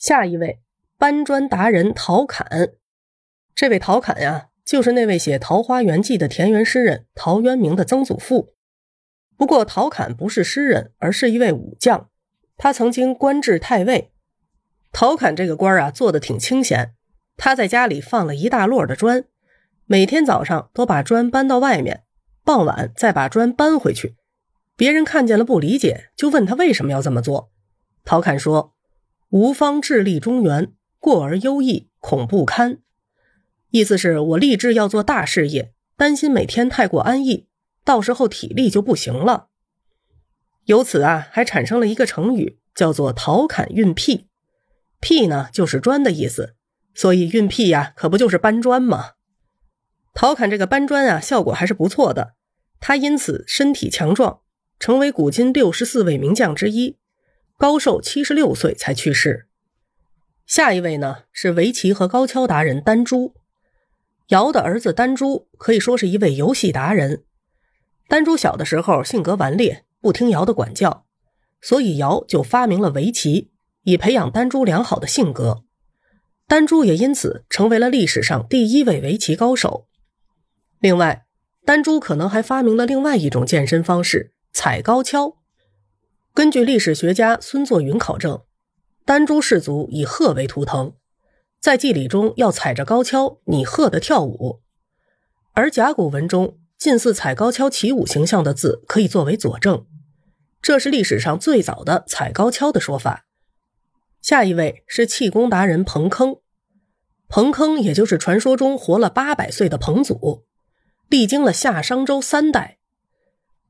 [0.00, 0.60] 下一位
[0.96, 2.70] 搬砖达人陶侃，
[3.54, 8.54] 这位陶侃呀，就是那位写《桃花源记》的田园诗人陶渊明的曾祖父。
[9.36, 12.08] 不过，陶侃不是诗人，而是一位武将。
[12.56, 14.10] 他曾经官至太尉。
[14.90, 16.94] 陶侃这个官啊，做的挺清闲。
[17.36, 19.24] 他在家里放了一大摞的砖，
[19.84, 22.04] 每天早上都把砖搬到外面，
[22.42, 24.16] 傍晚再把砖搬回去。
[24.76, 27.50] 别人看见了不理解，就问他为什么要这么做。
[28.06, 28.74] 陶侃说。
[29.30, 32.78] 吾方致力中原，过而优异，恐不堪。
[33.70, 37.46] 意思是我立志要做大事业，担心每天太过安逸，
[37.84, 39.46] 到时候体力就不行了。
[40.64, 44.26] 由此啊，还产生了一个成语，叫做“陶侃运辟”。
[45.00, 46.56] 辟呢，就是砖的意思，
[46.92, 49.12] 所以运辟呀，可不就是搬砖吗？
[50.12, 52.34] 陶侃这个搬砖啊，效果还是不错的。
[52.80, 54.40] 他因此身体强壮，
[54.80, 56.96] 成为古今六十四位名将之一。
[57.60, 59.46] 高寿七十六岁才去世。
[60.46, 63.34] 下一位呢是围棋和高跷达人丹朱。
[64.28, 67.22] 尧的儿子丹朱可以说是一位游戏达人。
[68.08, 71.04] 丹朱小的时候性格顽劣，不听尧的管教，
[71.60, 73.50] 所以尧就发明了围棋，
[73.82, 75.64] 以培养丹朱良好的性格。
[76.46, 79.86] 丹朱也因此成为了历史上第一位围棋高手。
[80.78, 81.26] 另外，
[81.66, 85.36] 丹朱可能还发明了另外一种健身方式——踩高跷。
[86.32, 88.42] 根据历史学家孙作云考证，
[89.04, 90.94] 丹朱氏族以鹤为图腾，
[91.60, 94.60] 在祭礼中要踩着高跷拟鹤的跳舞，
[95.52, 99.86] 而甲骨文中近似踩高跷起舞形象的字可以作为佐证，
[100.62, 103.26] 这是历史上最早的踩高跷的说法。
[104.22, 106.36] 下一位是气功达人彭坑，
[107.28, 110.46] 彭坑也就是传说中活了八百岁的彭祖，
[111.08, 112.78] 历经了夏商周三代，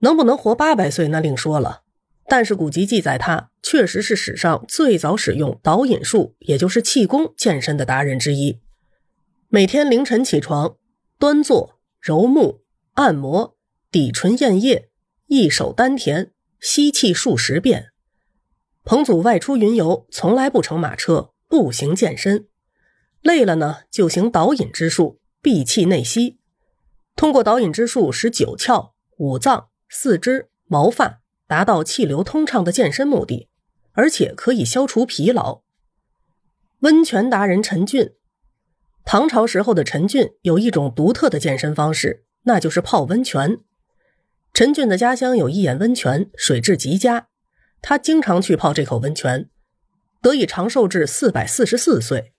[0.00, 1.81] 能不能活八百岁那另说了。
[2.32, 8.58] 但是古籍记载，他确实是史上最早使用导引术，也就是气功健身的达人之一。
[9.50, 10.78] 每天凌晨起床，
[11.18, 12.62] 端坐、揉目、
[12.94, 13.58] 按摩、
[13.90, 14.88] 抵唇咽液、
[15.26, 17.90] 一手丹田、吸气数十遍。
[18.82, 22.46] 彭祖外出云游，从来不乘马车，步行健身。
[23.20, 26.38] 累了呢，就行导引之术，闭气内息，
[27.14, 31.18] 通过导引之术，使九窍、五脏、四肢、毛发。
[31.52, 33.46] 达到气流通畅的健身目的，
[33.92, 35.60] 而且可以消除疲劳。
[36.78, 38.12] 温泉达人陈俊，
[39.04, 43.58] 唐朝时候的陈俊有一种独特的健身方式，那就是泡温泉。
[44.54, 47.28] 陈俊的家乡有一眼温泉，水质极佳，
[47.82, 49.50] 他经常去泡这口温泉，
[50.22, 52.32] 得以长寿至四百四十四岁，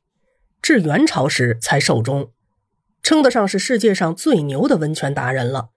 [0.60, 2.32] 至元朝时才寿终，
[3.04, 5.73] 称得上是世界上最牛的温泉达人了。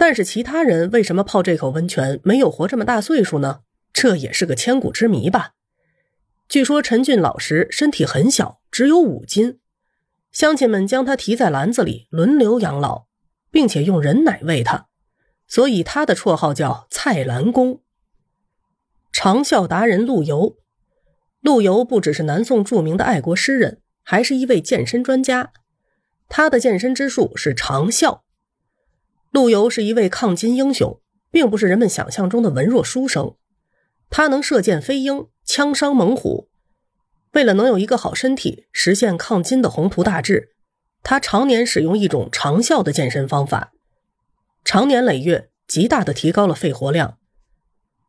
[0.00, 3.60] 但是其他人为什么泡这口温泉没有活这么大岁数呢？
[3.92, 5.52] 这也是个千古之谜吧。
[6.48, 9.58] 据说陈俊老时身体很小，只有五斤，
[10.32, 13.08] 乡亲们将他提在篮子里轮流养老，
[13.50, 14.86] 并且用人奶喂他，
[15.46, 17.82] 所以他的绰号叫菜篮公。
[19.12, 20.56] 长啸达人陆游，
[21.42, 25.52] 陆游不只是南宋著名的爱国诗人，还是一位健身专家。
[26.30, 28.22] 他的健身之术是长啸。
[29.30, 33.36] 陆游是一位抗金英雄，并不是人们想象中的文弱书生。
[34.08, 36.48] 他能射箭飞鹰，枪伤猛虎。
[37.32, 40.56] 为了能有一个好身体，实现抗金的宏图大志，
[41.04, 43.72] 他常年使用一种长效的健身方法，
[44.64, 47.18] 长年累月，极大的提高了肺活量。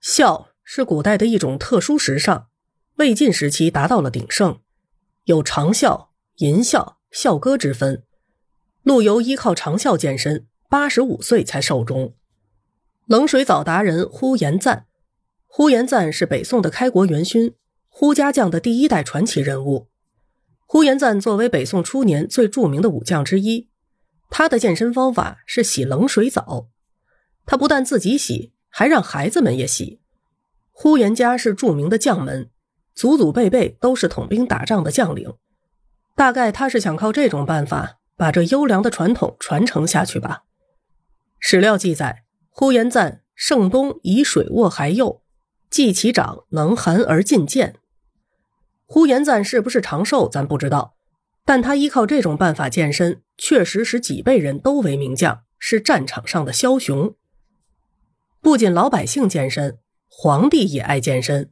[0.02, 2.48] 笑是古代的一种特殊时尚，
[2.96, 4.60] 魏晋时期达到了鼎盛，
[5.26, 6.08] 有长啸、
[6.38, 8.04] 吟啸、啸歌之分。
[8.82, 10.48] 陆游依靠长啸健身。
[10.72, 12.16] 八十五岁才寿终。
[13.06, 14.86] 冷水澡达人呼延赞，
[15.46, 17.56] 呼延赞是北宋的开国元勋，
[17.90, 19.90] 呼家将的第一代传奇人物。
[20.66, 23.68] 呼延赞作为北宋初年最著名的武将之一，
[24.30, 26.70] 他的健身方法是洗冷水澡。
[27.46, 30.00] 他不但自己洗，还让孩子们也洗。
[30.72, 32.50] 呼延家是著名的将门，
[32.96, 35.34] 祖祖辈辈都是统兵打仗的将领。
[36.16, 40.46] 大概他是想靠这种办法把这优良的传统传承下去吧。
[41.44, 45.24] 史料记载，呼延赞盛冬以水卧孩幼，
[45.72, 47.76] 继其长能寒而进谏。
[48.86, 50.94] 呼延赞是不是长寿，咱不知道，
[51.44, 57.16] 但他依靠这种办法健身，确实使几辈人都为名将，是战场上的枭雄。
[58.40, 61.52] 不仅老百姓健身，皇帝也爱健身。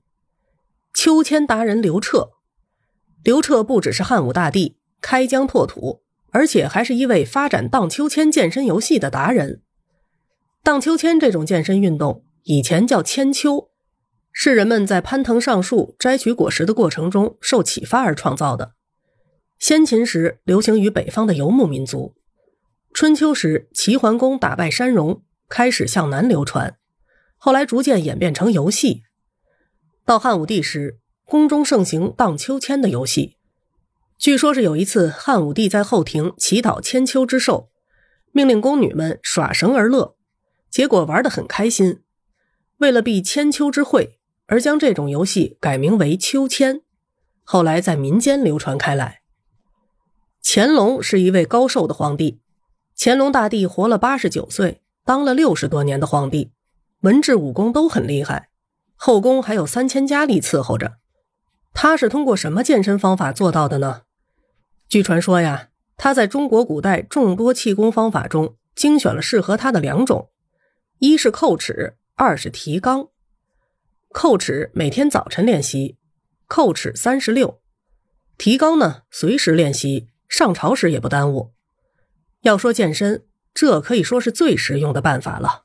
[0.93, 2.33] 秋千达人刘彻，
[3.23, 9.63] 刘彻不只是汉武大帝，开疆拓土，而且还是一位发展荡秋千健身游戏的达人。
[10.63, 13.69] 荡秋千这种健身运动以前叫千秋，
[14.31, 18.73] 是人们在攀藤上树、摘取果实的过程中受启发而创造的。
[19.57, 22.15] 先秦时流行于北方的游牧民族，
[22.93, 26.77] 春秋时齐桓公打败山戎，开始向南流传，
[27.37, 29.03] 后来逐渐演变成游戏。
[30.05, 33.37] 到汉武帝时，宫中盛行荡秋千的游戏。
[34.17, 37.69] 据说是有一次，汉武帝在后庭祈祷千秋之寿，
[38.31, 40.15] 命令宫女们耍绳而乐，
[40.69, 42.01] 结果玩得很开心。
[42.77, 46.81] 为了避千秋之讳，而将这种游戏改名为秋千，
[47.43, 49.21] 后来在民间流传开来。
[50.43, 52.39] 乾隆是一位高寿的皇帝，
[52.97, 56.51] 乾隆大帝活了八十九岁，当了六十多年的皇帝，
[57.01, 58.49] 文治武功都很厉害，
[58.95, 60.93] 后宫还有三千佳丽伺候着。
[61.73, 64.01] 他是通过什么健身方法做到的呢？
[64.87, 70.29] 据传说呀，他在中国古代众多气功方法中精选了适合他的两种，
[70.99, 73.09] 一是扣齿，二是提肛。
[74.09, 75.97] 叩齿每天早晨练习，
[76.47, 77.61] 扣齿三十六；
[78.37, 80.09] 提肛呢，随时练习。
[80.27, 81.53] 上朝时也不耽误。
[82.41, 85.63] 要说健身，这可以说是最实用的办法了。